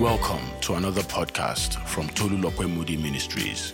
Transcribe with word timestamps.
Welcome 0.00 0.42
to 0.60 0.74
another 0.74 1.00
podcast 1.00 1.84
from 1.88 2.06
Tolulokwe 2.10 2.72
Moody 2.72 2.96
Ministries. 2.96 3.72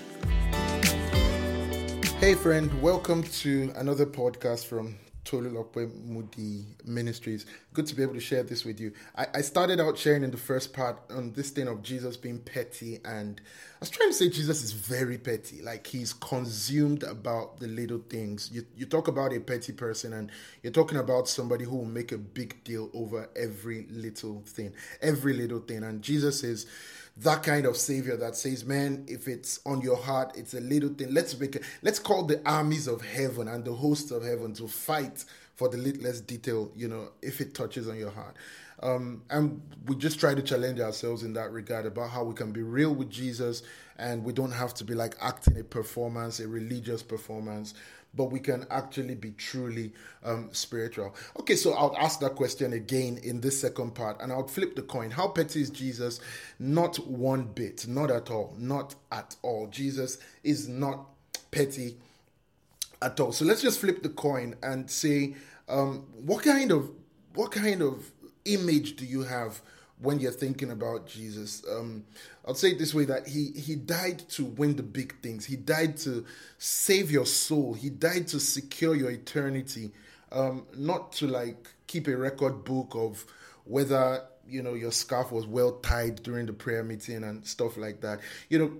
Hey, 2.19 2.33
friend, 2.33 2.73
welcome 2.81 3.23
to 3.25 3.71
another 3.77 4.07
podcast 4.07 4.65
from 4.65 4.97
Tolulokwe 5.25 6.05
Moody 6.05 6.65
Ministries. 6.85 7.47
Good 7.73 7.87
to 7.87 7.95
be 7.95 8.03
able 8.03 8.15
to 8.15 8.21
share 8.21 8.43
this 8.43 8.65
with 8.65 8.79
you. 8.79 8.93
I, 9.17 9.27
I, 9.35 9.41
started 9.41 9.81
out 9.81 9.97
sharing 9.99 10.23
in 10.23 10.31
the 10.31 10.37
first 10.37 10.73
part 10.73 10.99
on 11.11 11.33
this 11.33 11.51
thing 11.51 11.67
of 11.67 11.83
Jesus 11.83 12.17
being 12.17 12.39
petty, 12.39 13.01
and 13.05 13.41
I 13.41 13.79
was 13.81 13.91
trying 13.91 14.11
to 14.11 14.15
say 14.15 14.29
Jesus 14.29 14.63
is 14.63 14.73
very 14.73 15.19
petty. 15.19 15.63
Like 15.63 15.87
he's 15.87 16.13
consumed 16.13 17.03
about 17.03 17.59
the 17.59 17.67
little 17.67 18.03
things. 18.09 18.51
You, 18.53 18.65
you 18.77 18.87
talk 18.87 19.09
about 19.09 19.33
a 19.33 19.41
petty 19.41 19.73
person, 19.73 20.13
and 20.13 20.31
you're 20.63 20.73
talking 20.73 20.99
about 20.99 21.29
somebody 21.29 21.65
who 21.65 21.77
will 21.77 21.85
make 21.85 22.13
a 22.13 22.19
big 22.19 22.63
deal 22.65 22.91
over 22.95 23.29
every 23.35 23.87
little 23.91 24.43
thing, 24.47 24.75
every 25.01 25.33
little 25.33 25.61
thing. 25.61 25.83
And 25.83 26.03
Jesus 26.03 26.45
is 26.45 26.67
that 27.19 27.43
kind 27.43 27.67
of 27.67 27.77
savior 27.77 28.17
that 28.17 28.37
says, 28.37 28.65
"Man, 28.65 29.05
if 29.07 29.29
it's 29.29 29.61
on 29.65 29.81
your 29.81 29.97
heart, 29.97 30.37
it's 30.37 30.55
a 30.55 30.61
little 30.61 30.89
thing. 30.91 31.13
Let's 31.13 31.39
make 31.39 31.57
it. 31.57 31.63
Let's 31.83 31.99
call 31.99 32.25
the 32.25 32.41
armies 32.49 32.89
of 32.89 33.03
heaven 33.03 33.49
and 33.49 33.65
the 33.65 33.75
hosts 33.75 34.11
of 34.11 34.25
heaven 34.25 34.53
to 34.55 34.67
fight 34.69 35.25
for 35.55 35.69
the 35.69 35.79
littlest 35.79 36.27
detail. 36.27 36.73
You 36.75 36.89
know, 36.89 37.09
if 37.23 37.41
it 37.41 37.55
touches 37.55 37.89
on 37.89 37.97
your 37.97 38.11
heart." 38.11 38.37
Um, 38.83 39.23
and 39.31 39.63
we 39.87 39.97
just 39.97 40.19
try 40.19 40.35
to 40.35 40.43
challenge 40.43 40.81
ourselves 40.81 41.23
in 41.23 41.33
that 41.35 41.53
regard 41.53 41.87
about 41.87 42.11
how 42.11 42.25
we 42.25 42.35
can 42.35 42.53
be 42.53 42.63
real 42.63 42.95
with 42.95 43.09
Jesus 43.09 43.63
and 43.97 44.25
we 44.25 44.33
don't 44.33 44.51
have 44.51 44.75
to 44.75 44.85
be 44.85 44.95
like 44.95 45.15
acting 45.21 45.59
a 45.59 45.65
performance, 45.65 46.41
a 46.41 46.49
religious 46.49 47.03
performance, 47.03 47.75
but 48.17 48.27
we 48.27 48.41
can 48.41 48.67
actually 48.71 49.15
be 49.15 49.33
truly 49.33 49.93
um, 50.25 50.49
spiritual. 50.53 51.15
Okay, 51.41 51.57
so 51.57 51.73
I'll 51.73 51.97
ask 51.97 52.21
that 52.21 52.35
question 52.35 52.73
again 52.73 53.19
in 53.23 53.41
this 53.41 53.61
second 53.61 53.95
part 53.95 54.21
and 54.21 54.33
I'll 54.33 54.49
flip 54.49 54.77
the 54.77 54.83
coin. 54.83 55.11
How 55.11 55.29
petty 55.29 55.61
is 55.61 55.71
Jesus? 55.71 56.21
Not 56.59 56.97
one 57.07 57.45
bit, 57.45 57.87
not 57.87 58.11
at 58.11 58.31
all, 58.31 58.55
not 58.59 58.95
at 59.11 59.37
all. 59.43 59.69
Jesus 59.69 60.19
is 60.43 60.69
not 60.69 61.07
petty 61.51 61.97
at 63.03 63.19
all. 63.21 63.33
So 63.33 63.45
let's 63.45 63.63
just 63.63 63.81
flip 63.81 64.03
the 64.03 64.09
coin 64.09 64.57
and 64.63 64.91
say, 64.91 65.35
um, 65.69 66.07
what 66.25 66.45
kind 66.45 66.71
of 66.71 66.91
what 67.35 67.51
kind 67.51 67.83
of 67.83 68.11
image 68.45 68.97
do 68.97 69.05
you 69.05 69.23
have 69.23 69.61
when 69.99 70.19
you're 70.19 70.33
thinking 70.33 70.71
about 70.71 71.07
Jesus. 71.07 71.63
Um, 71.71 72.05
I'll 72.47 72.55
say 72.55 72.71
it 72.71 72.79
this 72.79 72.95
way 72.95 73.05
that 73.07 73.27
he 73.29 73.53
he 73.53 73.77
died 73.77 74.19
to 74.31 74.45
win 74.45 74.77
the 74.77 74.83
big 74.83 75.21
things. 75.23 75.45
He 75.45 75.57
died 75.57 75.97
to 75.99 76.25
save 76.59 77.11
your 77.11 77.27
soul. 77.27 77.75
He 77.75 77.91
died 77.91 78.29
to 78.29 78.41
secure 78.41 78.95
your 78.95 79.11
eternity, 79.11 79.93
um, 80.33 80.67
not 80.77 81.13
to 81.15 81.27
like 81.27 81.69
keep 81.87 82.09
a 82.09 82.17
record 82.17 82.65
book 82.65 82.93
of 82.95 83.25
whether 83.65 84.25
you 84.47 84.63
know 84.63 84.75
your 84.75 84.93
scarf 84.93 85.33
was 85.33 85.47
well 85.47 85.73
tied 85.81 86.23
during 86.23 86.47
the 86.47 86.53
prayer 86.53 86.83
meeting 86.83 87.25
and 87.25 87.47
stuff 87.47 87.77
like 87.77 88.01
that. 88.03 88.21
You 88.51 88.59
know, 88.59 88.73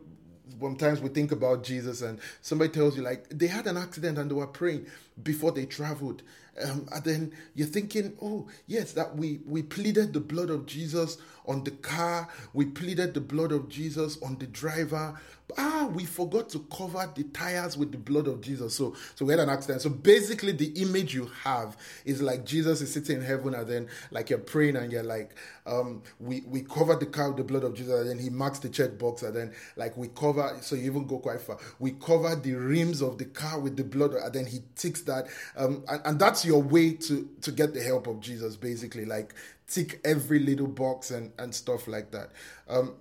sometimes 0.61 1.01
we 1.01 1.09
think 1.09 1.33
about 1.33 1.65
Jesus 1.65 2.03
and 2.03 2.19
somebody 2.43 2.71
tells 2.71 2.97
you 2.97 3.03
like 3.03 3.29
they 3.31 3.47
had 3.47 3.67
an 3.67 3.77
accident 3.77 4.19
and 4.19 4.31
they 4.31 4.35
were 4.35 4.47
praying 4.47 4.87
before 5.23 5.53
they 5.53 5.67
traveled 5.67 6.23
um, 6.63 6.87
and 6.93 7.05
then 7.05 7.33
you're 7.55 7.67
thinking, 7.67 8.17
oh, 8.23 8.49
yes, 8.67 8.93
that 8.93 9.17
we, 9.17 9.41
we 9.47 9.63
pleaded 9.63 10.13
the 10.13 10.21
blood 10.21 10.51
of 10.51 10.67
Jesus 10.67 11.19
on 11.47 11.63
the 11.65 11.73
car, 11.73 12.29
we 12.55 12.65
pleaded 12.65 13.13
the 13.13 13.21
blood 13.21 13.53
of 13.53 13.69
Jesus 13.69 14.21
on 14.23 14.39
the 14.39 14.47
driver. 14.47 15.19
Ah, 15.59 15.91
we 15.93 16.07
forgot 16.07 16.49
to 16.49 16.61
cover 16.75 17.07
the 17.15 17.25
tires 17.25 17.77
with 17.77 17.93
the 17.93 17.99
blood 17.99 18.29
of 18.29 18.41
Jesus. 18.41 18.75
So, 18.75 18.97
so 19.15 19.27
we 19.27 19.33
had 19.33 19.41
an 19.41 19.51
accident. 19.51 19.83
So 19.83 19.91
basically, 19.91 20.53
the 20.53 20.69
image 20.81 21.13
you 21.13 21.31
have 21.43 21.77
is 22.07 22.23
like 22.23 22.47
Jesus 22.47 22.81
is 22.81 22.91
sitting 22.91 23.17
in 23.17 23.23
heaven, 23.23 23.53
and 23.55 23.69
then 23.69 23.89
like 24.11 24.31
you're 24.31 24.39
praying, 24.39 24.77
and 24.77 24.91
you're 24.91 25.03
like, 25.03 25.35
um, 25.67 26.03
we 26.19 26.45
we 26.47 26.63
covered 26.63 26.99
the 27.01 27.07
car 27.07 27.29
with 27.29 27.37
the 27.37 27.45
blood 27.45 27.63
of 27.63 27.75
Jesus, 27.75 27.93
and 27.93 28.09
then 28.09 28.19
he 28.19 28.31
marks 28.31 28.59
the 28.61 28.71
check 28.71 28.99
box, 28.99 29.23
and 29.23 29.37
then 29.37 29.53
like 29.77 29.99
we 29.99 30.09
cover. 30.09 30.57
So 30.63 30.77
you 30.77 30.85
even 30.85 31.07
go 31.07 31.19
quite 31.19 31.43
far. 31.43 31.59
We 31.79 31.91
cover 31.91 32.35
the 32.37 32.55
rims 32.55 33.03
of 33.03 33.19
the 33.19 33.27
car 33.27 33.61
with 33.61 33.77
the 33.77 33.85
blood, 33.85 34.15
and 34.15 34.33
then 34.33 34.47
he 34.47 34.63
ticks 34.77 35.03
that, 35.07 35.27
um, 35.57 35.85
and, 35.89 36.01
and 36.05 36.19
that's 36.19 36.45
your 36.45 36.63
way 36.63 36.93
to 36.95 37.29
to 37.43 37.53
get 37.53 37.75
the 37.75 37.83
help 37.83 38.07
of 38.07 38.21
Jesus, 38.21 38.57
basically, 38.57 39.05
like 39.05 39.35
tick 39.67 40.01
every 40.05 40.39
little 40.39 40.67
box 40.67 41.11
and 41.11 41.33
and 41.39 41.55
stuff 41.55 41.89
like 41.89 42.11
that. 42.13 42.31
Um, 42.69 42.95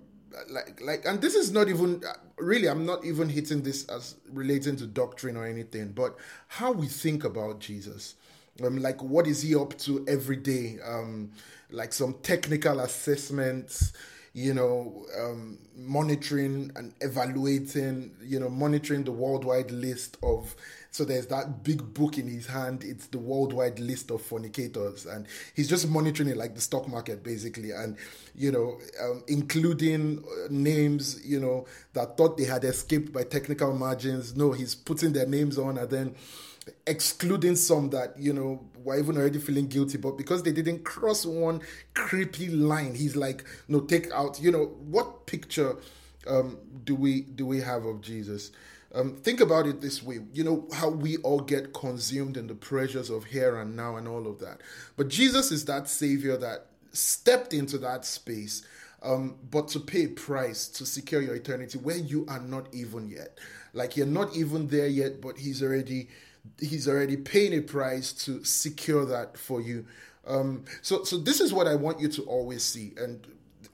like 0.50 0.80
like 0.82 1.04
and 1.04 1.20
this 1.20 1.34
is 1.36 1.52
not 1.52 1.68
even 1.68 2.02
really 2.38 2.68
i'm 2.68 2.84
not 2.84 3.04
even 3.04 3.28
hitting 3.28 3.62
this 3.62 3.84
as 3.86 4.16
relating 4.32 4.74
to 4.74 4.84
doctrine 4.84 5.36
or 5.36 5.46
anything 5.46 5.92
but 5.92 6.16
how 6.48 6.72
we 6.72 6.88
think 6.88 7.22
about 7.22 7.60
jesus 7.60 8.16
um 8.64 8.78
like 8.78 9.00
what 9.00 9.28
is 9.28 9.42
he 9.42 9.54
up 9.54 9.78
to 9.78 10.04
every 10.08 10.36
day 10.36 10.76
um 10.84 11.30
like 11.70 11.92
some 11.92 12.14
technical 12.22 12.80
assessments 12.80 13.92
you 14.36 14.52
know, 14.52 15.06
um, 15.16 15.58
monitoring 15.76 16.70
and 16.74 16.92
evaluating, 17.00 18.10
you 18.20 18.40
know, 18.40 18.48
monitoring 18.48 19.04
the 19.04 19.12
worldwide 19.12 19.70
list 19.70 20.18
of. 20.22 20.54
So 20.94 21.04
there's 21.04 21.26
that 21.26 21.64
big 21.64 21.92
book 21.92 22.18
in 22.18 22.28
his 22.28 22.46
hand. 22.46 22.84
It's 22.84 23.08
the 23.08 23.18
worldwide 23.18 23.80
list 23.80 24.12
of 24.12 24.22
fornicators, 24.22 25.06
and 25.06 25.26
he's 25.52 25.68
just 25.68 25.88
monitoring 25.88 26.28
it 26.28 26.36
like 26.36 26.54
the 26.54 26.60
stock 26.60 26.86
market, 26.86 27.24
basically, 27.24 27.72
and 27.72 27.96
you 28.36 28.52
know, 28.52 28.78
um, 29.02 29.24
including 29.26 30.22
uh, 30.22 30.46
names, 30.50 31.20
you 31.26 31.40
know, 31.40 31.66
that 31.94 32.16
thought 32.16 32.36
they 32.38 32.44
had 32.44 32.62
escaped 32.62 33.12
by 33.12 33.24
technical 33.24 33.72
margins. 33.76 34.36
No, 34.36 34.52
he's 34.52 34.76
putting 34.76 35.12
their 35.12 35.26
names 35.26 35.58
on, 35.58 35.78
and 35.78 35.90
then 35.90 36.14
excluding 36.86 37.56
some 37.56 37.90
that 37.90 38.16
you 38.16 38.32
know 38.32 38.64
were 38.84 38.96
even 38.96 39.16
already 39.16 39.40
feeling 39.40 39.66
guilty. 39.66 39.98
But 39.98 40.12
because 40.16 40.44
they 40.44 40.52
didn't 40.52 40.84
cross 40.84 41.26
one 41.26 41.60
creepy 41.94 42.50
line 42.50 42.94
he's 42.94 43.16
like 43.16 43.44
no 43.66 43.80
take 43.80 44.12
out 44.12 44.40
you 44.40 44.52
know. 44.52 44.66
What 44.86 45.26
picture 45.26 45.76
um, 46.28 46.58
do 46.84 46.94
we 46.94 47.22
do 47.22 47.46
we 47.46 47.60
have 47.60 47.84
of 47.84 48.00
jesus 48.00 48.50
um, 48.94 49.16
think 49.16 49.40
about 49.40 49.66
it 49.66 49.80
this 49.80 50.02
way. 50.02 50.20
You 50.32 50.44
know 50.44 50.68
how 50.72 50.88
we 50.88 51.16
all 51.18 51.40
get 51.40 51.72
consumed 51.72 52.36
in 52.36 52.46
the 52.46 52.54
pressures 52.54 53.10
of 53.10 53.24
here 53.24 53.58
and 53.58 53.76
now 53.76 53.96
and 53.96 54.06
all 54.06 54.26
of 54.26 54.38
that. 54.40 54.60
But 54.96 55.08
jesus 55.08 55.50
is 55.50 55.64
that 55.66 55.88
savior 55.88 56.36
that 56.38 56.66
stepped 56.92 57.52
into 57.52 57.78
that 57.78 58.04
space 58.04 58.64
um, 59.02 59.36
but 59.50 59.68
to 59.68 59.80
pay 59.80 60.04
a 60.04 60.08
price 60.08 60.68
to 60.68 60.86
secure 60.86 61.20
your 61.20 61.34
eternity 61.34 61.78
where 61.78 61.96
you 61.96 62.24
are 62.28 62.40
not 62.40 62.68
even 62.72 63.08
yet. 63.08 63.38
Like 63.72 63.96
you're 63.96 64.06
not 64.06 64.34
even 64.36 64.68
there 64.68 64.86
yet 64.86 65.20
but 65.20 65.36
he's 65.38 65.62
already 65.62 66.08
he's 66.60 66.88
already 66.88 67.16
paying 67.16 67.54
a 67.54 67.60
price 67.60 68.12
to 68.12 68.44
secure 68.44 69.04
that 69.06 69.36
for 69.36 69.60
you. 69.60 69.86
Um, 70.26 70.64
so, 70.82 71.04
so 71.04 71.18
this 71.18 71.40
is 71.40 71.52
what 71.52 71.66
I 71.66 71.74
want 71.74 72.00
you 72.00 72.08
to 72.08 72.22
always 72.22 72.64
see, 72.64 72.92
and 72.96 73.26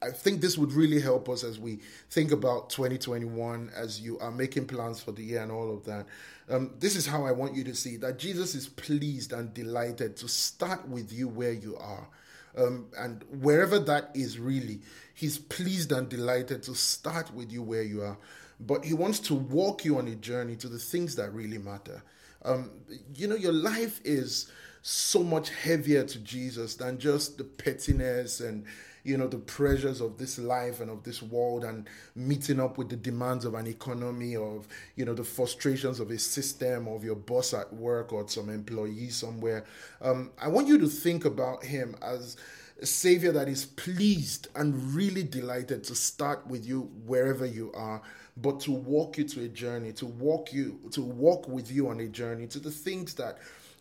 I 0.02 0.10
think 0.10 0.40
this 0.40 0.56
would 0.56 0.72
really 0.72 1.00
help 1.00 1.28
us 1.28 1.44
as 1.44 1.58
we 1.58 1.80
think 2.08 2.32
about 2.32 2.70
2021, 2.70 3.70
as 3.74 4.00
you 4.00 4.18
are 4.18 4.30
making 4.30 4.66
plans 4.66 5.00
for 5.00 5.12
the 5.12 5.22
year 5.22 5.42
and 5.42 5.52
all 5.52 5.74
of 5.74 5.84
that. 5.84 6.06
Um, 6.48 6.72
this 6.78 6.96
is 6.96 7.06
how 7.06 7.24
I 7.26 7.32
want 7.32 7.54
you 7.54 7.64
to 7.64 7.74
see 7.74 7.96
that 7.98 8.18
Jesus 8.18 8.54
is 8.54 8.68
pleased 8.68 9.32
and 9.32 9.52
delighted 9.52 10.16
to 10.16 10.28
start 10.28 10.88
with 10.88 11.12
you 11.12 11.28
where 11.28 11.52
you 11.52 11.76
are. 11.76 12.08
Um, 12.56 12.86
and 12.98 13.24
wherever 13.40 13.78
that 13.78 14.10
is 14.14 14.38
really, 14.38 14.80
he's 15.14 15.38
pleased 15.38 15.92
and 15.92 16.08
delighted 16.08 16.62
to 16.64 16.74
start 16.74 17.32
with 17.34 17.52
you 17.52 17.62
where 17.62 17.82
you 17.82 18.02
are. 18.02 18.18
But 18.58 18.84
he 18.84 18.94
wants 18.94 19.20
to 19.20 19.34
walk 19.34 19.84
you 19.84 19.98
on 19.98 20.08
a 20.08 20.14
journey 20.14 20.56
to 20.56 20.68
the 20.68 20.78
things 20.78 21.16
that 21.16 21.32
really 21.32 21.58
matter. 21.58 22.02
Um, 22.44 22.70
you 23.14 23.28
know, 23.28 23.36
your 23.36 23.52
life 23.52 24.00
is 24.04 24.50
so 24.82 25.22
much 25.22 25.50
heavier 25.50 26.04
to 26.04 26.18
Jesus 26.20 26.74
than 26.74 26.98
just 26.98 27.38
the 27.38 27.44
pettiness 27.44 28.40
and 28.40 28.64
you 29.04 29.16
know 29.16 29.26
the 29.26 29.38
pressures 29.38 30.00
of 30.00 30.18
this 30.18 30.38
life 30.38 30.80
and 30.80 30.90
of 30.90 31.02
this 31.04 31.22
world 31.22 31.64
and 31.64 31.88
meeting 32.14 32.60
up 32.60 32.78
with 32.78 32.88
the 32.88 32.96
demands 32.96 33.44
of 33.44 33.54
an 33.54 33.66
economy 33.66 34.36
of 34.36 34.66
you 34.96 35.04
know 35.04 35.14
the 35.14 35.24
frustrations 35.24 36.00
of 36.00 36.10
a 36.10 36.18
system 36.18 36.88
of 36.88 37.04
your 37.04 37.16
boss 37.16 37.54
at 37.54 37.72
work 37.72 38.12
or 38.12 38.28
some 38.28 38.48
employee 38.48 39.10
somewhere. 39.10 39.64
Um, 40.00 40.30
i 40.40 40.48
want 40.48 40.68
you 40.68 40.78
to 40.78 40.88
think 40.88 41.24
about 41.24 41.64
him 41.64 41.96
as 42.02 42.36
a 42.80 42.86
savior 42.86 43.32
that 43.32 43.48
is 43.48 43.66
pleased 43.66 44.48
and 44.54 44.94
really 44.94 45.22
delighted 45.22 45.84
to 45.84 45.94
start 45.94 46.46
with 46.46 46.66
you 46.66 46.90
wherever 47.04 47.44
you 47.44 47.70
are 47.74 48.00
but 48.36 48.60
to 48.60 48.72
walk 48.72 49.18
you 49.18 49.24
to 49.24 49.44
a 49.44 49.48
journey, 49.48 49.92
to 49.92 50.06
walk 50.06 50.52
you, 50.52 50.78
to 50.92 51.02
walk 51.02 51.48
with 51.48 51.70
you 51.70 51.88
on 51.88 52.00
a 52.00 52.08
journey 52.08 52.46
to 52.48 52.58
the 52.58 52.70
things 52.70 53.14
that 53.14 53.38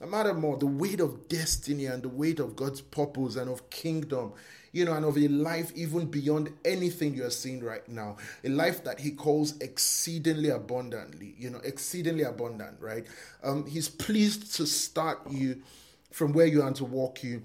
matter 0.08 0.34
more, 0.34 0.58
the 0.58 0.66
weight 0.66 1.00
of 1.00 1.28
destiny 1.28 1.86
and 1.86 2.04
the 2.04 2.10
weight 2.10 2.40
of 2.40 2.56
God's 2.56 2.82
purpose 2.82 3.36
and 3.36 3.50
of 3.50 3.70
kingdom, 3.70 4.34
you 4.72 4.86
know, 4.86 4.94
and 4.94 5.06
of 5.06 5.18
a 5.18 5.28
life 5.28 5.72
even 5.76 6.06
beyond 6.06 6.52
anything 6.66 7.16
you 7.16 7.26
are 7.26 7.30
seeing 7.32 7.64
right 7.64 7.88
now. 7.90 8.18
A 8.44 8.50
life 8.50 8.84
that 8.84 9.00
He 9.00 9.12
calls 9.12 9.58
exceedingly 9.60 10.50
abundantly, 10.50 11.36
you 11.38 11.50
know, 11.50 11.60
exceedingly 11.64 12.24
abundant, 12.24 12.78
right? 12.80 13.06
Um, 13.44 13.66
he's 13.66 13.90
pleased 13.90 14.56
to 14.56 14.66
start 14.66 15.20
you 15.30 15.62
from 16.12 16.34
where 16.34 16.46
you 16.46 16.62
are 16.62 16.68
and 16.68 16.76
to 16.78 16.86
walk 16.86 17.24
you 17.24 17.42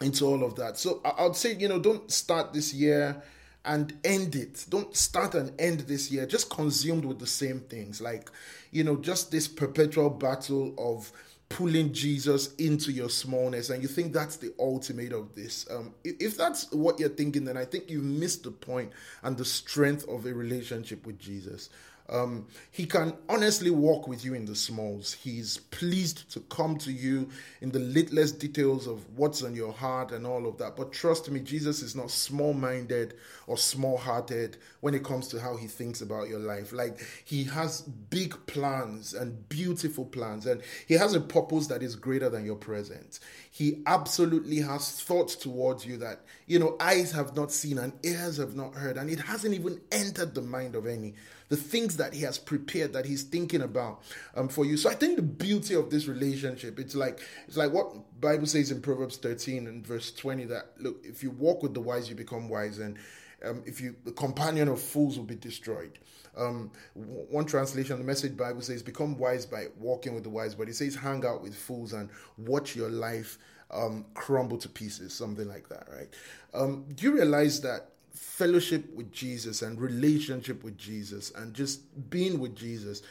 into 0.00 0.24
all 0.24 0.42
of 0.42 0.56
that. 0.56 0.78
So 0.78 1.00
I- 1.04 1.24
I'd 1.26 1.36
say, 1.36 1.54
you 1.54 1.68
know, 1.68 1.78
don't 1.78 2.10
start 2.10 2.52
this 2.52 2.72
year 2.72 3.22
and 3.64 3.92
end 4.04 4.34
it. 4.34 4.64
Don't 4.68 4.96
start 4.96 5.34
and 5.34 5.52
end 5.60 5.80
this 5.80 6.10
year 6.10 6.24
just 6.26 6.48
consumed 6.48 7.04
with 7.04 7.18
the 7.18 7.26
same 7.26 7.60
things. 7.60 8.00
Like, 8.00 8.30
you 8.70 8.84
know, 8.84 8.96
just 8.96 9.30
this 9.30 9.46
perpetual 9.48 10.08
battle 10.10 10.74
of 10.78 11.12
pulling 11.50 11.92
Jesus 11.92 12.54
into 12.54 12.92
your 12.92 13.10
smallness, 13.10 13.70
and 13.70 13.82
you 13.82 13.88
think 13.88 14.12
that's 14.12 14.36
the 14.36 14.54
ultimate 14.58 15.12
of 15.12 15.34
this. 15.34 15.66
Um, 15.70 15.92
if 16.04 16.36
that's 16.36 16.70
what 16.72 16.98
you're 16.98 17.08
thinking, 17.08 17.44
then 17.44 17.56
I 17.56 17.64
think 17.64 17.90
you've 17.90 18.04
missed 18.04 18.44
the 18.44 18.52
point 18.52 18.92
and 19.22 19.36
the 19.36 19.44
strength 19.44 20.08
of 20.08 20.24
a 20.24 20.32
relationship 20.32 21.04
with 21.04 21.18
Jesus. 21.18 21.68
Um, 22.10 22.48
he 22.72 22.86
can 22.86 23.14
honestly 23.28 23.70
walk 23.70 24.08
with 24.08 24.24
you 24.24 24.34
in 24.34 24.44
the 24.44 24.56
smalls. 24.56 25.12
He's 25.12 25.58
pleased 25.58 26.30
to 26.32 26.40
come 26.40 26.76
to 26.78 26.92
you 26.92 27.28
in 27.60 27.70
the 27.70 27.78
littlest 27.78 28.40
details 28.40 28.88
of 28.88 29.06
what's 29.16 29.42
on 29.42 29.54
your 29.54 29.72
heart 29.72 30.10
and 30.10 30.26
all 30.26 30.46
of 30.46 30.58
that. 30.58 30.76
But 30.76 30.92
trust 30.92 31.30
me, 31.30 31.38
Jesus 31.38 31.82
is 31.82 31.94
not 31.94 32.10
small 32.10 32.52
minded 32.52 33.14
or 33.46 33.56
small 33.56 33.96
hearted 33.96 34.56
when 34.80 34.94
it 34.94 35.04
comes 35.04 35.28
to 35.28 35.40
how 35.40 35.56
he 35.56 35.68
thinks 35.68 36.00
about 36.00 36.28
your 36.28 36.40
life. 36.40 36.72
Like, 36.72 36.98
he 37.24 37.44
has 37.44 37.82
big 37.82 38.34
plans 38.46 39.14
and 39.14 39.48
beautiful 39.48 40.04
plans, 40.04 40.46
and 40.46 40.62
he 40.88 40.94
has 40.94 41.14
a 41.14 41.20
purpose 41.20 41.68
that 41.68 41.82
is 41.82 41.94
greater 41.94 42.28
than 42.28 42.44
your 42.44 42.56
present. 42.56 43.20
He 43.52 43.82
absolutely 43.86 44.58
has 44.58 45.00
thoughts 45.00 45.36
towards 45.36 45.86
you 45.86 45.96
that, 45.98 46.22
you 46.46 46.58
know, 46.58 46.76
eyes 46.80 47.12
have 47.12 47.36
not 47.36 47.52
seen 47.52 47.78
and 47.78 47.92
ears 48.02 48.38
have 48.38 48.56
not 48.56 48.74
heard, 48.74 48.96
and 48.96 49.08
it 49.08 49.20
hasn't 49.20 49.54
even 49.54 49.80
entered 49.92 50.34
the 50.34 50.42
mind 50.42 50.74
of 50.74 50.86
any 50.86 51.14
the 51.50 51.56
things 51.56 51.96
that 51.98 52.14
he 52.14 52.22
has 52.22 52.38
prepared 52.38 52.94
that 52.94 53.04
he's 53.04 53.24
thinking 53.24 53.60
about 53.60 54.02
um, 54.34 54.48
for 54.48 54.64
you. 54.64 54.76
So 54.76 54.88
i 54.88 54.94
think 54.94 55.16
the 55.16 55.22
beauty 55.22 55.74
of 55.74 55.90
this 55.90 56.06
relationship 56.06 56.78
it's 56.78 56.94
like 56.94 57.20
it's 57.46 57.56
like 57.56 57.72
what 57.72 58.20
bible 58.20 58.46
says 58.46 58.70
in 58.70 58.80
proverbs 58.80 59.16
13 59.18 59.66
and 59.66 59.86
verse 59.86 60.12
20 60.12 60.44
that 60.46 60.70
look 60.78 61.04
if 61.04 61.22
you 61.22 61.30
walk 61.30 61.62
with 61.62 61.74
the 61.74 61.80
wise 61.80 62.08
you 62.08 62.14
become 62.14 62.48
wise 62.48 62.78
and 62.78 62.96
um, 63.44 63.62
if 63.66 63.80
you 63.80 63.96
the 64.04 64.12
companion 64.12 64.68
of 64.68 64.80
fools 64.80 65.16
will 65.16 65.24
be 65.24 65.34
destroyed. 65.34 65.98
Um, 66.36 66.70
one 66.94 67.44
translation 67.44 67.98
the 67.98 68.04
message 68.04 68.36
bible 68.36 68.60
says 68.60 68.82
become 68.82 69.18
wise 69.18 69.44
by 69.44 69.66
walking 69.78 70.14
with 70.14 70.22
the 70.22 70.30
wise 70.30 70.54
but 70.54 70.68
it 70.68 70.76
says 70.76 70.94
hang 70.94 71.26
out 71.26 71.42
with 71.42 71.56
fools 71.56 71.92
and 71.92 72.08
watch 72.38 72.76
your 72.76 72.88
life 72.88 73.38
um, 73.72 74.04
crumble 74.14 74.56
to 74.58 74.68
pieces 74.68 75.12
something 75.12 75.48
like 75.48 75.68
that 75.68 75.88
right? 75.92 76.08
Um, 76.54 76.84
do 76.94 77.04
you 77.04 77.12
realize 77.12 77.60
that 77.62 77.90
fellowship 78.20 78.94
with 78.94 79.10
Jesus 79.12 79.62
and 79.62 79.80
relationship 79.80 80.62
with 80.62 80.76
Jesus 80.76 81.32
and 81.36 81.54
just 81.54 81.80
being 82.10 82.38
with 82.38 82.54
Jesus 82.54 83.02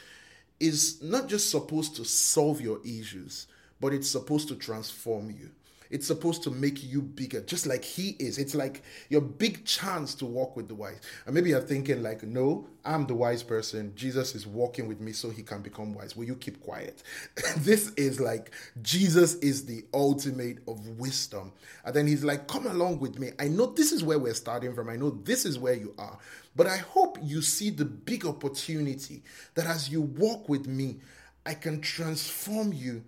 is 0.60 1.02
not 1.02 1.26
just 1.26 1.50
supposed 1.50 1.96
to 1.96 2.04
solve 2.04 2.60
your 2.60 2.78
issues, 2.84 3.48
but 3.80 3.92
it's 3.92 4.08
supposed 4.08 4.46
to 4.48 4.54
transform 4.54 5.30
you. 5.30 5.50
It's 5.90 6.06
supposed 6.06 6.44
to 6.44 6.50
make 6.50 6.84
you 6.84 7.02
bigger, 7.02 7.40
just 7.40 7.66
like 7.66 7.84
He 7.84 8.10
is. 8.20 8.38
It's 8.38 8.54
like 8.54 8.82
your 9.08 9.20
big 9.20 9.64
chance 9.64 10.14
to 10.16 10.26
walk 10.26 10.56
with 10.56 10.68
the 10.68 10.74
wise. 10.74 11.00
And 11.26 11.34
maybe 11.34 11.50
you're 11.50 11.60
thinking, 11.60 12.02
like, 12.02 12.22
no, 12.22 12.68
I'm 12.84 13.06
the 13.06 13.14
wise 13.14 13.42
person. 13.42 13.92
Jesus 13.96 14.34
is 14.34 14.46
walking 14.46 14.86
with 14.86 15.00
me 15.00 15.12
so 15.12 15.30
He 15.30 15.42
can 15.42 15.62
become 15.62 15.92
wise. 15.92 16.16
Will 16.16 16.26
you 16.26 16.36
keep 16.36 16.60
quiet? 16.60 17.02
this 17.58 17.90
is 17.94 18.20
like 18.20 18.52
Jesus 18.82 19.34
is 19.36 19.66
the 19.66 19.84
ultimate 19.92 20.58
of 20.68 20.86
wisdom. 20.98 21.52
And 21.84 21.94
then 21.94 22.06
He's 22.06 22.22
like, 22.22 22.46
come 22.46 22.66
along 22.66 23.00
with 23.00 23.18
me. 23.18 23.30
I 23.38 23.48
know 23.48 23.66
this 23.66 23.90
is 23.90 24.04
where 24.04 24.18
we're 24.18 24.34
starting 24.34 24.74
from. 24.74 24.88
I 24.88 24.96
know 24.96 25.10
this 25.10 25.44
is 25.44 25.58
where 25.58 25.74
you 25.74 25.94
are. 25.98 26.18
But 26.54 26.66
I 26.66 26.78
hope 26.78 27.18
you 27.22 27.42
see 27.42 27.70
the 27.70 27.84
big 27.84 28.26
opportunity 28.26 29.22
that 29.54 29.66
as 29.66 29.88
you 29.88 30.02
walk 30.02 30.48
with 30.48 30.66
me, 30.66 31.00
I 31.46 31.54
can 31.54 31.80
transform 31.80 32.72
you 32.72 33.02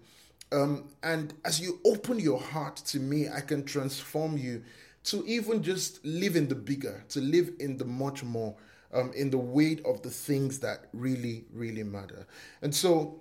um, 0.53 0.89
and 1.03 1.35
as 1.45 1.61
you 1.61 1.81
open 1.85 2.19
your 2.19 2.41
heart 2.41 2.77
to 2.77 3.01
me, 3.01 3.29
I 3.29 3.41
can 3.41 3.65
transform 3.65 4.37
you 4.37 4.63
to 5.05 5.25
even 5.27 5.63
just 5.63 6.05
live 6.05 6.37
in 6.37 6.49
the 6.49 6.55
bigger, 6.55 7.05
to 7.09 7.21
live 7.21 7.51
in 7.59 7.77
the 7.77 7.85
much 7.85 8.23
more, 8.23 8.55
um, 8.93 9.13
in 9.15 9.31
the 9.31 9.39
weight 9.39 9.85
of 9.85 10.03
the 10.03 10.11
things 10.11 10.61
that 10.61 10.87
really, 10.93 11.45
really 11.53 11.83
matter. 11.83 12.27
And 12.61 12.75
so 12.75 13.21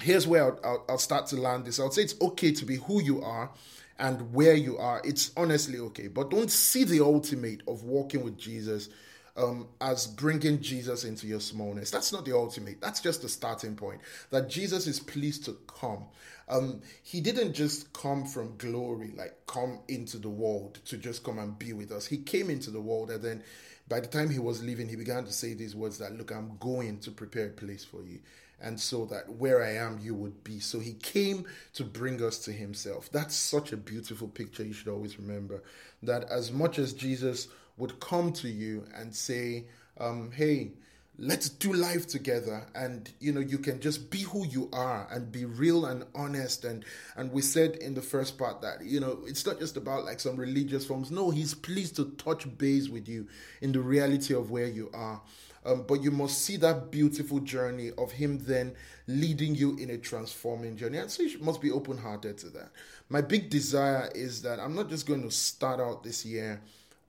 here's 0.00 0.26
where 0.26 0.44
I'll, 0.44 0.60
I'll, 0.62 0.84
I'll 0.90 0.98
start 0.98 1.26
to 1.28 1.36
land 1.36 1.64
this. 1.64 1.80
I'll 1.80 1.90
say 1.90 2.02
it's 2.02 2.20
okay 2.20 2.52
to 2.52 2.64
be 2.64 2.76
who 2.76 3.02
you 3.02 3.22
are 3.22 3.50
and 3.98 4.32
where 4.32 4.54
you 4.54 4.78
are. 4.78 5.00
It's 5.04 5.32
honestly 5.36 5.78
okay. 5.78 6.06
But 6.06 6.30
don't 6.30 6.50
see 6.50 6.84
the 6.84 7.00
ultimate 7.00 7.62
of 7.66 7.82
walking 7.82 8.22
with 8.22 8.38
Jesus 8.38 8.90
um, 9.38 9.68
as 9.80 10.06
bringing 10.06 10.60
Jesus 10.60 11.04
into 11.04 11.26
your 11.26 11.40
smallness. 11.40 11.90
That's 11.90 12.12
not 12.12 12.24
the 12.24 12.36
ultimate. 12.36 12.80
That's 12.80 13.00
just 13.00 13.22
the 13.22 13.28
starting 13.28 13.76
point. 13.76 14.00
That 14.30 14.50
Jesus 14.50 14.86
is 14.86 14.98
pleased 14.98 15.44
to 15.44 15.56
come. 15.66 16.04
Um, 16.48 16.80
he 17.02 17.20
didn't 17.20 17.52
just 17.52 17.92
come 17.92 18.24
from 18.24 18.56
glory, 18.58 19.12
like 19.16 19.36
come 19.46 19.78
into 19.88 20.18
the 20.18 20.28
world 20.28 20.80
to 20.86 20.96
just 20.96 21.22
come 21.22 21.38
and 21.38 21.58
be 21.58 21.72
with 21.72 21.92
us. 21.92 22.06
He 22.06 22.18
came 22.18 22.50
into 22.50 22.70
the 22.70 22.80
world, 22.80 23.10
and 23.10 23.22
then 23.22 23.42
by 23.88 24.00
the 24.00 24.06
time 24.08 24.28
he 24.28 24.38
was 24.38 24.62
leaving, 24.62 24.88
he 24.88 24.96
began 24.96 25.24
to 25.24 25.32
say 25.32 25.54
these 25.54 25.76
words 25.76 25.98
that, 25.98 26.16
Look, 26.16 26.32
I'm 26.32 26.56
going 26.58 26.98
to 27.00 27.10
prepare 27.10 27.46
a 27.46 27.50
place 27.50 27.84
for 27.84 28.02
you. 28.02 28.18
And 28.60 28.80
so 28.80 29.04
that 29.06 29.28
where 29.30 29.62
I 29.62 29.74
am, 29.74 30.00
you 30.02 30.16
would 30.16 30.42
be. 30.42 30.58
So 30.58 30.80
he 30.80 30.94
came 30.94 31.46
to 31.74 31.84
bring 31.84 32.20
us 32.20 32.38
to 32.40 32.52
himself. 32.52 33.08
That's 33.12 33.36
such 33.36 33.70
a 33.70 33.76
beautiful 33.76 34.26
picture. 34.26 34.64
You 34.64 34.72
should 34.72 34.88
always 34.88 35.16
remember 35.16 35.62
that 36.02 36.24
as 36.24 36.50
much 36.50 36.80
as 36.80 36.92
Jesus 36.92 37.46
would 37.78 37.98
come 38.00 38.32
to 38.34 38.48
you 38.48 38.84
and 38.94 39.14
say, 39.14 39.64
um, 39.98 40.30
Hey, 40.32 40.72
let's 41.18 41.48
do 41.48 41.72
life 41.72 42.06
together. 42.06 42.64
And 42.74 43.10
you 43.20 43.32
know 43.32 43.40
you 43.40 43.58
can 43.58 43.80
just 43.80 44.10
be 44.10 44.22
who 44.22 44.46
you 44.46 44.68
are 44.72 45.08
and 45.10 45.30
be 45.30 45.44
real 45.44 45.86
and 45.86 46.04
honest. 46.14 46.64
And 46.64 46.84
and 47.16 47.32
we 47.32 47.42
said 47.42 47.76
in 47.76 47.94
the 47.94 48.02
first 48.02 48.38
part 48.38 48.62
that 48.62 48.84
you 48.84 49.00
know 49.00 49.18
it's 49.26 49.44
not 49.44 49.58
just 49.58 49.76
about 49.76 50.04
like 50.04 50.20
some 50.20 50.36
religious 50.36 50.86
forms. 50.86 51.10
No 51.10 51.30
he's 51.30 51.54
pleased 51.54 51.96
to 51.96 52.06
touch 52.12 52.46
base 52.56 52.88
with 52.88 53.08
you 53.08 53.26
in 53.60 53.72
the 53.72 53.80
reality 53.80 54.34
of 54.34 54.50
where 54.50 54.68
you 54.68 54.90
are. 54.94 55.20
Um, 55.66 55.84
but 55.86 56.02
you 56.02 56.12
must 56.12 56.42
see 56.42 56.56
that 56.58 56.90
beautiful 56.90 57.40
journey 57.40 57.90
of 57.98 58.12
him 58.12 58.38
then 58.38 58.74
leading 59.08 59.56
you 59.56 59.76
in 59.76 59.90
a 59.90 59.98
transforming 59.98 60.76
journey. 60.76 60.98
And 60.98 61.10
so 61.10 61.24
you 61.24 61.38
must 61.40 61.60
be 61.60 61.70
open-hearted 61.70 62.38
to 62.38 62.50
that. 62.50 62.70
My 63.08 63.20
big 63.20 63.50
desire 63.50 64.08
is 64.14 64.40
that 64.42 64.60
i'm 64.60 64.74
not 64.74 64.88
just 64.88 65.06
going 65.06 65.22
to 65.22 65.30
start 65.30 65.80
out 65.80 66.04
this 66.04 66.24
year 66.24 66.62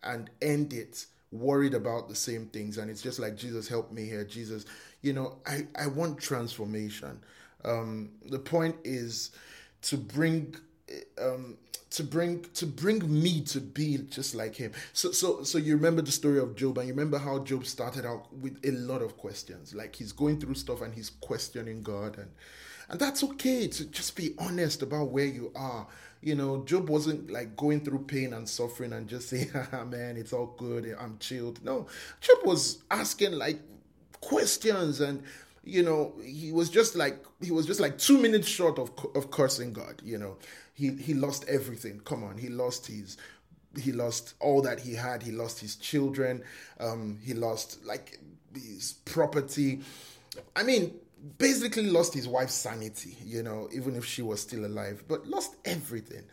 and 0.03 0.29
end 0.41 0.73
it 0.73 1.05
worried 1.31 1.73
about 1.73 2.09
the 2.09 2.15
same 2.15 2.47
things. 2.47 2.77
And 2.77 2.89
it's 2.89 3.01
just 3.01 3.19
like 3.19 3.35
jesus 3.35 3.67
help 3.67 3.91
me 3.91 4.05
here. 4.05 4.23
Jesus 4.23 4.65
you 5.01 5.13
know 5.13 5.37
i 5.45 5.67
i 5.77 5.87
want 5.87 6.19
transformation. 6.19 7.19
Um 7.65 8.11
the 8.29 8.39
point 8.39 8.75
is 8.83 9.31
to 9.83 9.97
bring 9.97 10.55
um 11.21 11.57
to 11.91 12.03
bring 12.03 12.45
to 12.53 12.67
bring 12.67 12.99
me 13.11 13.41
to 13.41 13.59
be 13.59 13.97
just 14.09 14.35
like 14.35 14.55
him. 14.55 14.71
So 14.93 15.11
so 15.11 15.43
so 15.43 15.57
you 15.57 15.75
remember 15.75 16.01
the 16.01 16.11
story 16.11 16.39
of 16.39 16.55
job 16.55 16.77
and 16.77 16.87
you 16.87 16.93
remember 16.93 17.17
how 17.17 17.39
job 17.39 17.65
started 17.65 18.05
out 18.05 18.31
with 18.33 18.57
a 18.63 18.71
lot 18.71 19.01
of 19.01 19.17
questions. 19.17 19.73
Like 19.73 19.95
he's 19.95 20.11
going 20.11 20.39
through 20.39 20.55
stuff 20.55 20.81
and 20.81 20.93
he's 20.93 21.09
questioning 21.09 21.81
god 21.81 22.17
and 22.17 22.29
and 22.89 22.99
that's 22.99 23.23
okay 23.23 23.67
to 23.67 23.85
just 23.85 24.15
be 24.15 24.33
honest 24.39 24.81
about 24.81 25.11
where 25.11 25.25
you 25.25 25.51
are. 25.55 25.87
You 26.21 26.35
know, 26.35 26.65
Job 26.65 26.89
wasn't 26.89 27.31
like 27.31 27.55
going 27.55 27.81
through 27.81 27.99
pain 27.99 28.33
and 28.33 28.49
suffering 28.49 28.91
and 28.93 29.07
just 29.07 29.29
saying, 29.29 29.51
man, 29.87 30.17
it's 30.17 30.33
all 30.33 30.53
good, 30.57 30.93
I'm 30.99 31.17
chilled. 31.19 31.63
No, 31.63 31.87
Job 32.19 32.39
was 32.43 32.83
asking 32.91 33.33
like 33.33 33.59
questions 34.21 34.99
and 34.99 35.23
you 35.63 35.83
know 35.83 36.13
he 36.23 36.51
was 36.51 36.69
just 36.69 36.95
like 36.95 37.23
he 37.41 37.51
was 37.51 37.65
just 37.65 37.79
like 37.79 37.97
two 37.97 38.17
minutes 38.17 38.47
short 38.47 38.79
of 38.79 38.91
of 39.15 39.31
cursing 39.31 39.71
god 39.71 40.01
you 40.03 40.17
know 40.17 40.37
he 40.79 40.95
he 40.95 41.13
lost 41.13 41.45
everything. 41.47 41.99
Come 42.05 42.23
on. 42.23 42.37
He 42.37 42.47
lost 42.49 42.87
his 42.87 43.17
he 43.77 43.91
lost 43.91 44.33
all 44.39 44.61
that 44.63 44.79
he 44.79 44.95
had. 44.95 45.21
He 45.21 45.31
lost 45.31 45.59
his 45.59 45.75
children. 45.75 46.43
Um 46.79 47.19
he 47.23 47.33
lost 47.33 47.83
like 47.85 48.19
his 48.53 48.93
property. 49.05 49.81
I 50.55 50.63
mean 50.63 50.93
basically 51.37 51.89
lost 51.89 52.13
his 52.13 52.27
wife's 52.27 52.53
sanity, 52.53 53.17
you 53.25 53.43
know, 53.43 53.67
even 53.73 53.95
if 53.95 54.05
she 54.05 54.21
was 54.21 54.39
still 54.41 54.65
alive, 54.65 55.03
but 55.07 55.27
lost 55.27 55.55
everything. 55.65 56.23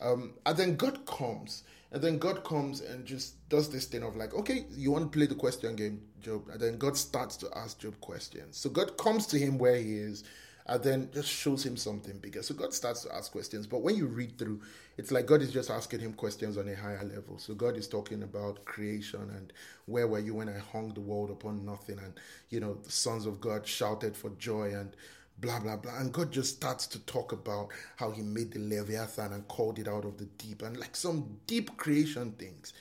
Um, 0.00 0.34
and 0.46 0.56
then 0.56 0.76
God 0.76 1.04
comes, 1.06 1.64
and 1.90 2.00
then 2.00 2.18
God 2.18 2.44
comes 2.44 2.80
and 2.80 3.04
just 3.04 3.48
does 3.48 3.68
this 3.68 3.86
thing 3.86 4.04
of 4.04 4.14
like, 4.14 4.34
okay, 4.34 4.64
you 4.70 4.92
want 4.92 5.10
to 5.10 5.16
play 5.16 5.26
the 5.26 5.34
question 5.34 5.74
game, 5.74 6.02
Job, 6.20 6.48
and 6.52 6.60
then 6.60 6.78
God 6.78 6.96
starts 6.96 7.36
to 7.38 7.48
ask 7.56 7.80
Job 7.80 8.00
questions. 8.00 8.56
So 8.56 8.70
God 8.70 8.96
comes 8.96 9.26
to 9.28 9.38
him 9.38 9.58
where 9.58 9.76
he 9.76 9.94
is, 9.94 10.22
and 10.68 10.82
then 10.82 11.08
just 11.14 11.28
shows 11.28 11.64
him 11.64 11.76
something 11.76 12.18
bigger. 12.18 12.42
So 12.42 12.54
God 12.54 12.74
starts 12.74 13.02
to 13.04 13.14
ask 13.14 13.32
questions. 13.32 13.66
But 13.66 13.80
when 13.80 13.96
you 13.96 14.06
read 14.06 14.36
through, 14.38 14.60
it's 14.98 15.10
like 15.10 15.24
God 15.24 15.40
is 15.40 15.50
just 15.50 15.70
asking 15.70 16.00
him 16.00 16.12
questions 16.12 16.58
on 16.58 16.68
a 16.68 16.76
higher 16.76 17.02
level. 17.04 17.38
So 17.38 17.54
God 17.54 17.76
is 17.78 17.88
talking 17.88 18.22
about 18.22 18.64
creation 18.66 19.30
and 19.34 19.52
where 19.86 20.06
were 20.06 20.18
you 20.18 20.34
when 20.34 20.48
I 20.50 20.58
hung 20.58 20.92
the 20.92 21.00
world 21.00 21.30
upon 21.30 21.64
nothing? 21.64 21.98
And, 21.98 22.20
you 22.50 22.60
know, 22.60 22.74
the 22.74 22.92
sons 22.92 23.24
of 23.24 23.40
God 23.40 23.66
shouted 23.66 24.14
for 24.14 24.28
joy 24.38 24.74
and 24.74 24.94
blah, 25.38 25.58
blah, 25.58 25.76
blah. 25.76 25.98
And 25.98 26.12
God 26.12 26.32
just 26.32 26.56
starts 26.56 26.86
to 26.88 26.98
talk 27.06 27.32
about 27.32 27.68
how 27.96 28.10
he 28.10 28.20
made 28.20 28.52
the 28.52 28.60
Leviathan 28.60 29.32
and 29.32 29.48
called 29.48 29.78
it 29.78 29.88
out 29.88 30.04
of 30.04 30.18
the 30.18 30.26
deep 30.36 30.60
and 30.60 30.76
like 30.76 30.96
some 30.96 31.38
deep 31.46 31.78
creation 31.78 32.32
things. 32.32 32.74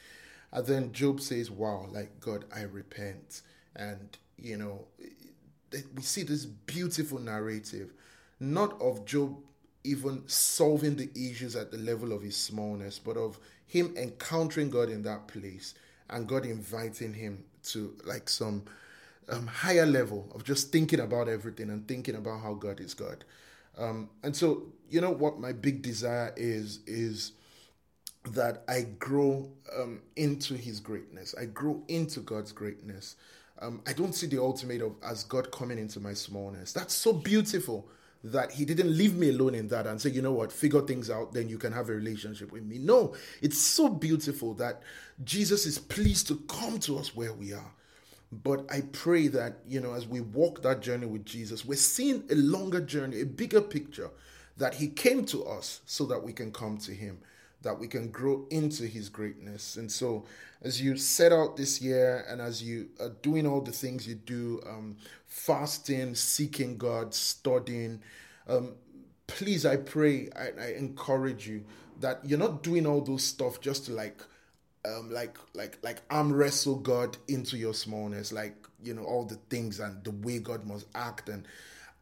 And 0.51 0.65
then 0.65 0.91
Job 0.91 1.21
says, 1.21 1.49
wow, 1.49 1.87
like, 1.89 2.19
God, 2.19 2.43
I 2.53 2.63
repent. 2.63 3.43
And, 3.77 4.17
you 4.37 4.57
know, 4.57 4.85
we 5.95 6.01
see 6.01 6.23
this 6.23 6.45
beautiful 6.45 7.19
narrative, 7.19 7.93
not 8.39 8.79
of 8.81 9.05
Job 9.05 9.37
even 9.83 10.23
solving 10.27 10.95
the 10.95 11.09
issues 11.15 11.55
at 11.55 11.71
the 11.71 11.77
level 11.77 12.11
of 12.11 12.21
his 12.21 12.35
smallness, 12.35 12.99
but 12.99 13.15
of 13.15 13.39
him 13.65 13.93
encountering 13.97 14.69
God 14.69 14.89
in 14.89 15.03
that 15.03 15.27
place 15.27 15.73
and 16.09 16.27
God 16.27 16.45
inviting 16.45 17.13
him 17.13 17.43
to 17.63 17.93
like 18.05 18.29
some 18.29 18.63
um, 19.29 19.47
higher 19.47 19.85
level 19.85 20.29
of 20.33 20.43
just 20.43 20.71
thinking 20.71 20.99
about 20.99 21.27
everything 21.27 21.69
and 21.69 21.87
thinking 21.87 22.15
about 22.15 22.41
how 22.41 22.53
God 22.53 22.79
is 22.79 22.93
God. 22.93 23.23
Um, 23.77 24.09
and 24.23 24.35
so, 24.35 24.63
you 24.89 25.01
know 25.01 25.11
what 25.11 25.39
my 25.39 25.51
big 25.51 25.81
desire 25.81 26.33
is 26.35 26.79
is 26.87 27.33
that 28.31 28.63
I 28.67 28.81
grow 28.99 29.49
um, 29.77 30.01
into 30.15 30.55
His 30.55 30.79
greatness. 30.79 31.35
I 31.39 31.45
grow 31.45 31.81
into 31.87 32.21
God's 32.21 32.51
greatness. 32.51 33.15
Um, 33.59 33.81
I 33.87 33.93
don't 33.93 34.13
see 34.13 34.27
the 34.27 34.41
ultimate 34.41 34.81
of 34.81 34.93
as 35.03 35.23
God 35.23 35.51
coming 35.51 35.77
into 35.77 35.99
my 35.99 36.13
smallness. 36.13 36.73
That's 36.73 36.93
so 36.93 37.13
beautiful 37.13 37.87
that 38.23 38.51
He 38.51 38.65
didn't 38.65 38.95
leave 38.95 39.15
me 39.15 39.29
alone 39.29 39.55
in 39.55 39.67
that 39.69 39.87
and 39.87 39.99
say, 40.01 40.09
you 40.09 40.21
know 40.21 40.31
what, 40.31 40.51
figure 40.51 40.81
things 40.81 41.09
out, 41.09 41.33
then 41.33 41.49
you 41.49 41.57
can 41.57 41.71
have 41.71 41.89
a 41.89 41.93
relationship 41.93 42.51
with 42.51 42.63
me. 42.63 42.77
No, 42.77 43.15
it's 43.41 43.57
so 43.57 43.89
beautiful 43.89 44.53
that 44.55 44.81
Jesus 45.23 45.65
is 45.65 45.79
pleased 45.79 46.27
to 46.27 46.35
come 46.47 46.79
to 46.79 46.97
us 46.97 47.15
where 47.15 47.33
we 47.33 47.53
are. 47.53 47.71
But 48.31 48.65
I 48.69 48.81
pray 48.91 49.27
that, 49.29 49.59
you 49.67 49.79
know, 49.79 49.93
as 49.93 50.05
we 50.05 50.19
walk 50.19 50.61
that 50.63 50.81
journey 50.81 51.05
with 51.05 51.25
Jesus, 51.25 51.63
we're 51.63 51.75
seeing 51.75 52.23
a 52.29 52.35
longer 52.35 52.81
journey, 52.81 53.21
a 53.21 53.25
bigger 53.25 53.61
picture, 53.61 54.09
that 54.57 54.73
He 54.75 54.87
came 54.89 55.25
to 55.27 55.45
us 55.45 55.81
so 55.85 56.05
that 56.07 56.23
we 56.23 56.33
can 56.33 56.51
come 56.51 56.77
to 56.79 56.91
Him 56.91 57.19
that 57.61 57.79
we 57.79 57.87
can 57.87 58.09
grow 58.09 58.45
into 58.49 58.85
his 58.85 59.09
greatness. 59.09 59.77
And 59.77 59.91
so, 59.91 60.25
as 60.61 60.81
you 60.81 60.97
set 60.97 61.31
out 61.31 61.57
this 61.57 61.81
year 61.81 62.25
and 62.29 62.41
as 62.41 62.63
you 62.63 62.89
are 62.99 63.09
doing 63.21 63.45
all 63.45 63.61
the 63.61 63.71
things 63.71 64.07
you 64.07 64.15
do, 64.15 64.61
um, 64.67 64.97
fasting, 65.25 66.15
seeking 66.15 66.77
God, 66.77 67.13
studying, 67.13 68.01
um, 68.47 68.75
please, 69.27 69.65
I 69.65 69.77
pray, 69.77 70.29
I, 70.35 70.49
I, 70.59 70.67
encourage 70.73 71.47
you 71.47 71.65
that 71.99 72.21
you're 72.23 72.39
not 72.39 72.63
doing 72.63 72.85
all 72.85 73.01
those 73.01 73.23
stuff 73.23 73.59
just 73.59 73.85
to 73.85 73.91
like, 73.91 74.21
um, 74.85 75.11
like, 75.11 75.37
like, 75.53 75.77
like 75.83 76.01
arm 76.09 76.31
wrestle 76.33 76.77
God 76.77 77.17
into 77.27 77.57
your 77.57 77.73
smallness, 77.73 78.31
like 78.31 78.55
you 78.83 78.93
know 78.93 79.03
all 79.03 79.25
the 79.25 79.35
things 79.49 79.79
and 79.79 80.03
the 80.03 80.11
way 80.11 80.39
God 80.39 80.65
must 80.65 80.85
act. 80.95 81.29
And 81.29 81.45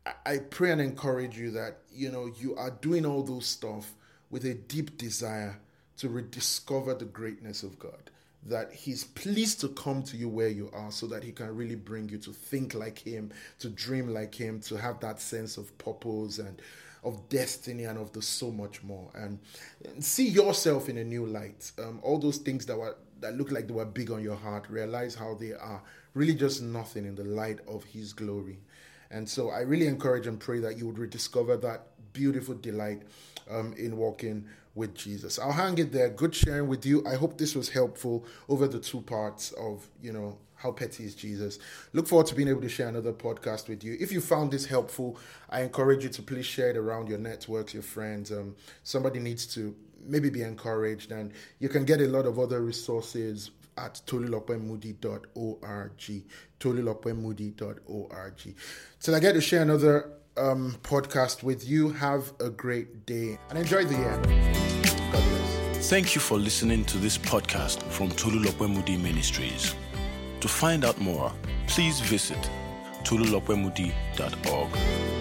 I, 0.06 0.12
I 0.26 0.38
pray 0.38 0.72
and 0.72 0.82
encourage 0.82 1.38
you 1.38 1.52
that 1.52 1.78
you 1.92 2.12
know 2.12 2.30
you 2.38 2.56
are 2.56 2.72
doing 2.72 3.06
all 3.06 3.24
those 3.24 3.46
stuff 3.46 3.94
with 4.30 4.46
a 4.46 4.54
deep 4.54 4.98
desire 4.98 5.60
to 5.98 6.10
rediscover 6.10 6.94
the 6.94 7.06
greatness 7.06 7.64
of 7.64 7.80
God. 7.80 8.12
That 8.46 8.72
He's 8.72 9.04
pleased 9.04 9.62
to 9.62 9.70
come 9.70 10.04
to 10.04 10.18
you 10.18 10.30
where 10.30 10.50
you 10.50 10.70
are 10.74 10.92
so 10.92 11.08
that 11.08 11.24
He 11.24 11.32
can 11.32 11.56
really 11.56 11.76
bring 11.76 12.10
you 12.10 12.18
to 12.20 12.32
think 12.32 12.74
like 12.74 13.00
Him, 13.00 13.32
to 13.60 13.70
dream 13.70 14.10
like 14.10 14.36
Him, 14.36 14.60
to 14.62 14.76
have 14.76 15.00
that 15.00 15.20
sense 15.20 15.58
of 15.58 15.76
purpose 15.78 16.40
and 16.40 16.62
of 17.04 17.30
destiny 17.30 17.84
and 17.84 17.98
of 17.98 18.12
the 18.14 18.22
so 18.22 18.52
much 18.52 18.84
more. 18.84 19.10
And, 19.14 19.40
and 19.86 20.04
see 20.04 20.28
yourself 20.28 20.90
in 20.90 20.98
a 20.98 21.04
new 21.04 21.26
light. 21.26 21.72
Um, 21.80 22.00
all 22.04 22.20
those 22.20 22.38
things 22.38 22.66
that 22.66 22.78
were 22.78 22.98
that 23.22 23.38
look 23.38 23.52
like 23.52 23.68
they 23.68 23.74
were 23.74 23.86
big 23.86 24.12
on 24.12 24.22
your 24.22 24.36
heart, 24.36 24.70
realize 24.70 25.16
how 25.16 25.36
they 25.36 25.54
are 25.54 25.82
really 26.14 26.34
just 26.34 26.62
nothing 26.62 27.06
in 27.06 27.16
the 27.16 27.24
light 27.24 27.60
of 27.68 27.84
His 27.86 28.14
glory. 28.14 28.60
And 29.12 29.30
so 29.30 29.50
I 29.50 29.62
really 29.62 29.88
encourage 29.88 30.28
and 30.28 30.40
pray 30.40 30.60
that 30.60 30.78
you 30.78 30.88
would 30.88 31.00
rediscover 31.00 31.58
that 31.58 31.88
beautiful 32.16 32.56
delight 32.56 33.04
um, 33.52 33.74
in 33.78 33.98
walking 33.98 34.46
with 34.74 34.96
Jesus. 34.96 35.38
I'll 35.38 35.52
hang 35.52 35.78
it 35.78 35.92
there. 35.92 36.10
Good 36.10 36.34
sharing 36.34 36.68
with 36.68 36.86
you. 36.86 37.06
I 37.06 37.16
hope 37.16 37.38
this 37.38 37.54
was 37.54 37.70
helpful 37.70 38.26
over 38.50 38.68
the 38.68 38.80
two 38.80 39.02
parts 39.02 39.52
of, 39.52 39.88
you 40.02 40.12
know, 40.12 40.38
how 40.56 40.72
petty 40.72 41.04
is 41.04 41.14
Jesus. 41.14 41.60
Look 41.94 42.08
forward 42.08 42.28
to 42.28 42.36
being 42.36 42.48
able 42.48 42.62
to 42.62 42.70
share 42.70 42.88
another 42.88 43.14
podcast 43.14 43.70
with 43.70 43.84
you. 43.84 43.98
If 44.00 44.12
you 44.12 44.22
found 44.22 44.52
this 44.52 44.66
helpful, 44.66 45.20
I 45.50 45.62
encourage 45.62 46.04
you 46.04 46.10
to 46.10 46.22
please 46.22 46.46
share 46.46 46.70
it 46.70 46.78
around 46.78 47.10
your 47.10 47.20
networks, 47.20 47.74
your 47.74 47.84
friends. 47.84 48.32
Um, 48.32 48.56
somebody 48.84 49.20
needs 49.20 49.46
to 49.56 49.76
maybe 50.08 50.30
be 50.30 50.42
encouraged, 50.42 51.12
and 51.12 51.32
you 51.60 51.70
can 51.70 51.86
get 51.86 52.02
a 52.02 52.08
lot 52.08 52.26
of 52.26 52.40
other 52.40 52.62
resources 52.62 53.52
at 53.78 54.02
tolulokwemoody.org. 54.08 56.24
tolulokwemoody.org. 56.60 58.56
Till 59.00 59.16
I 59.16 59.20
get 59.20 59.34
to 59.34 59.42
share 59.42 59.62
another 59.62 60.10
um, 60.38 60.76
podcast 60.84 61.44
with 61.44 61.68
you. 61.68 61.90
Have 61.90 62.34
a 62.40 62.50
great 62.50 63.06
day 63.06 63.38
and 63.50 63.58
enjoy 63.58 63.86
the 63.86 63.96
year. 63.96 64.22
Thank 65.84 66.16
you 66.16 66.22
for 66.22 66.38
listening 66.38 66.84
to 66.86 66.98
this 66.98 67.18
podcast 67.18 67.84
from 67.84 68.10
Tolulokwe 68.10 68.68
Moody 68.68 68.98
Ministries. 68.98 69.76
To 70.42 70.48
find 70.48 70.84
out 70.84 71.00
more, 71.00 71.32
please 71.68 72.00
visit 72.00 72.50
tolulokwemoody.org. 73.04 75.15